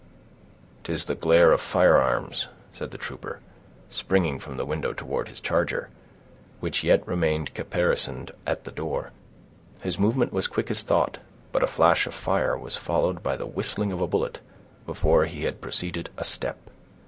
"'Tis 0.83 1.05
the 1.05 1.13
glare 1.13 1.51
of 1.51 1.61
firearms," 1.61 2.47
said 2.73 2.89
the 2.89 2.97
trooper, 2.97 3.39
springing 3.91 4.39
from 4.39 4.57
the 4.57 4.65
window 4.65 4.93
towards 4.93 5.29
his 5.29 5.39
charger, 5.39 5.89
which 6.59 6.83
yet 6.83 7.07
remained 7.07 7.53
caparisoned 7.53 8.31
at 8.47 8.63
the 8.63 8.71
door. 8.71 9.11
His 9.83 9.99
movement 9.99 10.33
was 10.33 10.47
quick 10.47 10.71
as 10.71 10.81
thought, 10.81 11.19
but 11.51 11.61
a 11.61 11.67
flash 11.67 12.07
of 12.07 12.15
fire 12.15 12.57
was 12.57 12.77
followed 12.77 13.21
by 13.21 13.37
the 13.37 13.45
whistling 13.45 13.91
of 13.91 14.01
a 14.01 14.07
bullet, 14.07 14.39
before 14.87 15.25
he 15.25 15.43
had 15.43 15.61
proceeded 15.61 16.09
a 16.17 16.23
step. 16.23 16.57